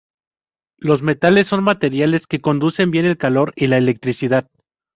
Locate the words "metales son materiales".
1.03-2.25